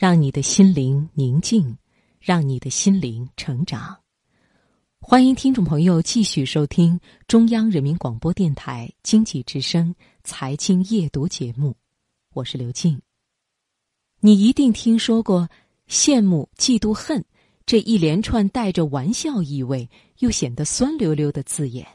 [0.00, 1.76] 让你的心灵宁静，
[2.20, 4.00] 让你的心灵成长。
[4.98, 9.94] 欢迎听众朋友继续收听中央人民广播电台经济之声
[10.24, 11.76] 财经夜读节目，
[12.32, 12.98] 我是刘静。
[14.20, 15.46] 你一定听说过
[15.86, 17.22] “羡慕、嫉妒、恨”
[17.66, 19.86] 这一连串带着玩笑意味
[20.20, 21.86] 又显得酸溜溜的字眼。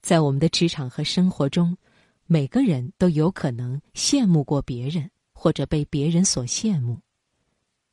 [0.00, 1.76] 在我们的职场和生活中，
[2.24, 5.10] 每个人都有可能羡慕过别人，
[5.40, 6.98] 或者被别人所羡慕。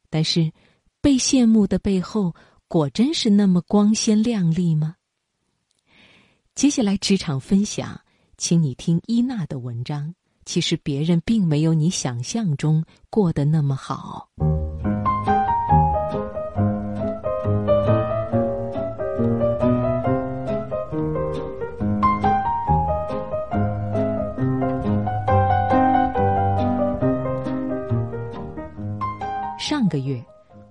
[0.09, 0.51] 但是，
[0.99, 2.33] 被羡慕的背后，
[2.67, 4.95] 果真是那么光鲜亮丽吗？
[6.55, 8.01] 接下来职场分享，
[8.35, 10.15] 请你听伊娜的文章。
[10.43, 14.29] 其实别人并没有你想象中过得那么好。
[29.95, 30.21] 个月，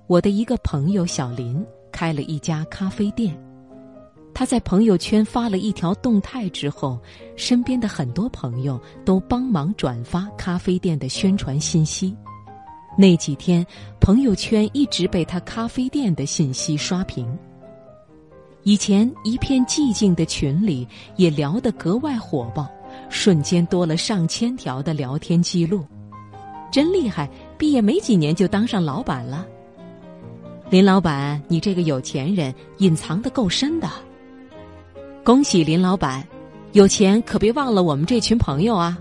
[0.06, 3.34] 我的一个朋友小林开了一家咖啡店。
[4.34, 6.98] 他在朋友圈发了一条动态之后，
[7.34, 12.14] 身边的很多朋友都帮忙转发咖啡店的宣传信息。
[12.98, 13.66] 那几天，
[13.98, 17.26] 朋友圈一直被他咖啡店的信息刷屏。
[18.62, 22.68] 以前一片寂静的群里，也聊得格外火爆，
[23.08, 25.82] 瞬间多了上千条的聊天记录。
[26.70, 29.46] 真厉害，毕业没几年就当上老板了。
[30.70, 33.88] 林老板，你这个有钱人，隐藏的够深的。
[35.22, 36.26] 恭喜林老板，
[36.72, 38.98] 有钱可别忘了我们这群朋友啊！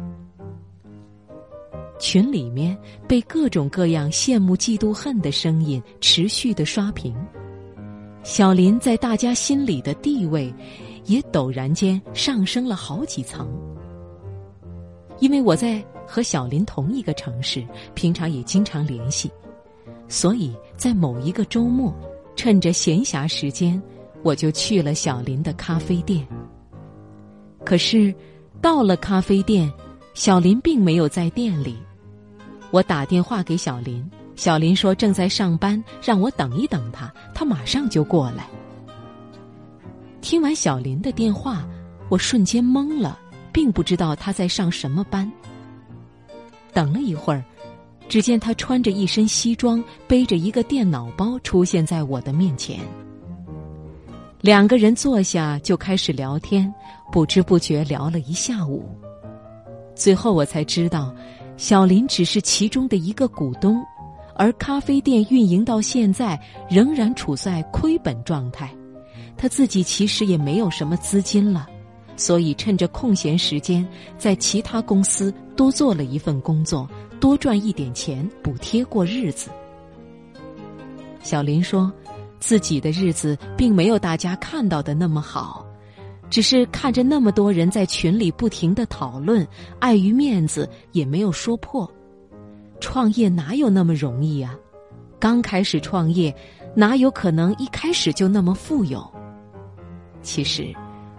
[2.00, 7.16] 群里面被各种各样羡慕、嫉妒、恨的声音持续的刷屏，
[8.24, 10.54] 小林在大家心里的地位
[11.06, 13.48] 也陡然间上升了好几层。
[15.20, 19.32] 因为我在和小林同一个城市，平常也经常联系，
[20.08, 21.94] 所以在某一个周末，
[22.36, 23.82] 趁着闲暇时间。
[24.24, 26.25] 我就去了小林的咖啡店。
[27.66, 28.16] 可是，
[28.62, 29.69] 到了咖啡店，
[30.14, 31.75] 小林并没有在店里。
[32.72, 38.47] 我打电话给小林，小林说正在上班，让我等一等他，他马上就过来。
[40.22, 41.68] 听完小林的电话，
[42.08, 43.20] 我瞬间懵了，
[43.52, 45.30] 并不知道他在上什么班。
[46.73, 47.44] 等了一会儿，
[48.09, 52.79] 只见他穿着一身西装，背着一个电脑包出现在我的面前。
[54.41, 56.72] 两个人坐下就开始聊天，
[57.11, 58.84] 不知不觉聊了一下午。
[59.95, 61.13] 最后我才知道，
[61.56, 63.81] 小林只是其中的一个股东，
[64.35, 66.38] 而咖啡店运营到现在
[66.69, 68.69] 仍然处在亏本状态。
[69.38, 71.67] 他自己其实也没有什么资金了，
[72.16, 73.88] 所以趁着空闲时间，
[74.18, 79.50] 在其他公司多做了一份工作，多赚一点钱补贴过日子。
[81.22, 81.91] 小林说。
[82.40, 85.66] 自己的日子并没有大家看到的那么好，
[86.29, 89.47] 只是看着那么多人在群里不停的讨论，
[89.79, 91.90] 碍于面子也没有说破。
[92.81, 94.59] 创业哪有那么容易啊？
[95.22, 96.35] 刚开始创业，
[96.75, 99.09] 哪有可能一开始就那么富有？
[100.22, 100.75] 其实，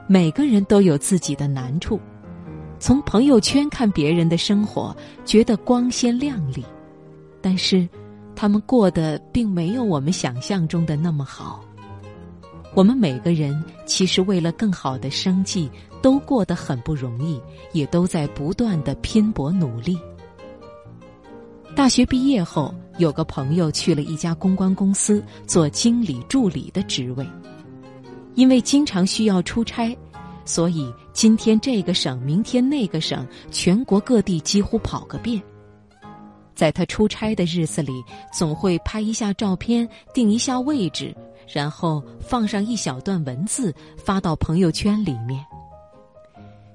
[0.06, 2.00] 每个人都有自己的难处。
[2.78, 4.94] 从朋友圈看别人的生活，
[5.24, 6.64] 觉得光鲜亮丽，
[7.40, 7.88] 但是。
[8.36, 11.64] 他们过得并没有我们想象中的那么好。
[12.74, 15.70] 我们每个人其实为了更好的生计，
[16.02, 17.40] 都过得很不容易，
[17.72, 19.96] 也都在不断的拼搏努力。
[21.76, 27.24] 大学毕业后，有个朋友去了一家公关公司做经理助理的职位，
[28.34, 29.96] 因为经常需要出差，
[30.44, 35.42] 所以今天这个省，明天那个省，全国各地几乎跑个遍。
[36.54, 37.92] 在他出差的日子里，
[38.32, 41.12] 总会拍一下照片，定一下位置，
[41.52, 45.44] 然后放上一小段文字发到朋友圈里面。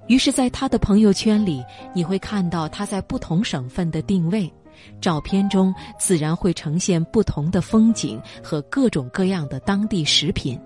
[0.07, 4.51] 于是，在他的朋友圈里，你会看到他在不同省份的定位，
[4.99, 10.59] 照片中自然会呈现不同的风景和各种各样的当地食品。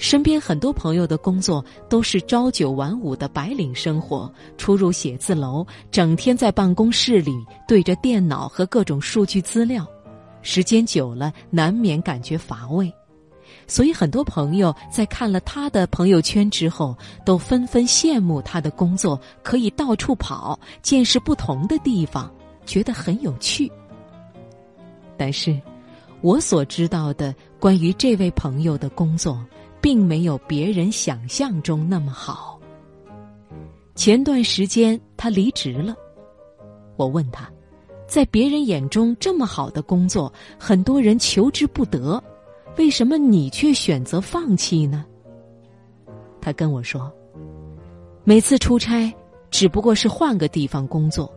[0.00, 7.32] 身边很多朋友的工作都是朝九晚五的白领生活，出入写字楼，整天在办公室里
[7.68, 9.86] 对着电脑和各种数据资料，
[10.40, 12.90] 时间久了难免感觉乏味。
[13.66, 22.32] 所以很多朋友在看了他的朋友圈之后，都纷纷羡慕他的工作可以到处跑，见识不同的地方，
[22.64, 23.70] 觉得很有趣。
[25.18, 25.60] 但是，
[26.22, 29.38] 我所知道的关于这位朋友的工作。
[29.80, 32.58] 并没有别人想象中那么好。
[33.94, 35.94] 前段时间他离职了，
[36.96, 37.50] 我问他，
[38.06, 42.22] 在别人眼中这么好的工作，很多人求之不得，
[42.78, 45.04] 为什么你却选择放弃呢？
[46.40, 47.12] 他跟我说，
[48.24, 49.12] 每次出差
[49.50, 51.30] 只不过是换个地方工作，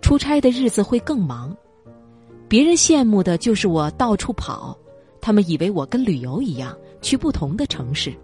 [0.00, 1.56] 出差的日子会更忙。
[2.48, 4.78] 别人羡慕的就是我到处跑，
[5.20, 8.14] 他们以为我跟旅游一样去不同的城市，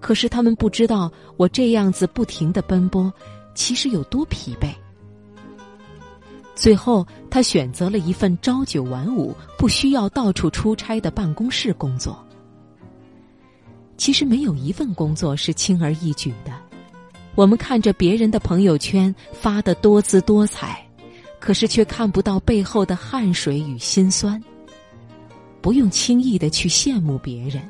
[0.00, 3.12] 可是他们不知道我这样子不停的奔波，
[3.54, 4.74] 其实有多疲惫。
[6.54, 12.18] 最后，他选择了一份朝九晚五、不需要到处出差的办公室工作。
[13.98, 16.52] 其实没有一份工作是轻而易举的。
[17.34, 20.82] 我们看着别人的朋友圈发的多姿多彩，
[21.38, 24.42] 可是却看不到背后的汗水与辛酸。
[25.60, 27.62] 不用轻易的去羡慕别人，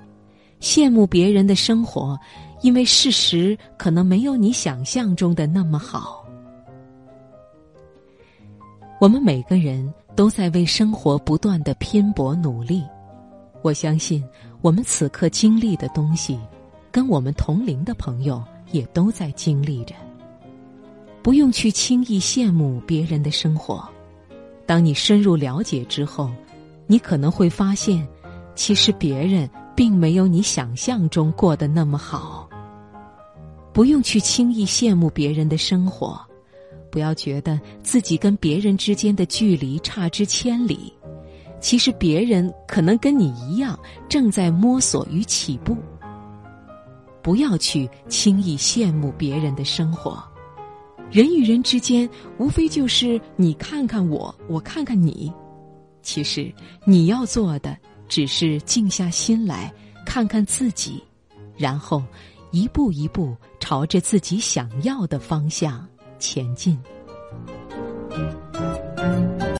[0.67, 2.19] 羡慕别人的生活，
[2.61, 6.27] 因为事实可能没有你想象中的那么好。
[9.01, 12.83] 我们每个人都在为生活不断的拼搏努力，
[13.63, 14.25] 我相信
[14.61, 16.37] 我们此刻经历的东西，
[16.91, 18.43] 跟我们同龄的朋友
[18.73, 19.95] 也都在经历着。
[21.23, 23.89] 不用去轻易羡慕别人的生活，
[24.67, 26.29] 当你深入了解之后，
[26.89, 28.05] 你可能会发现，
[28.57, 32.49] 其实别人并没有你想象中过得那么好。
[33.73, 36.19] 不用去轻易羡慕别人的生活。
[36.90, 40.90] 不要觉得自己跟别人之间的距离差之千里，
[41.61, 43.78] 其实别人可能跟你一样
[44.08, 45.76] 正在摸索与起步。
[47.20, 50.25] 不要去轻易羡慕别人的生活，
[51.11, 52.08] 人与人之间
[52.38, 55.31] 无非就是你看看我，我看看你。
[56.00, 56.50] 其实
[56.87, 57.76] 你要做的
[58.08, 59.73] 只是静下心来
[60.05, 61.03] 看看自己，
[61.56, 62.03] 然后
[62.50, 65.87] 一步一步朝着自己想要的方向。
[66.19, 66.79] 前进。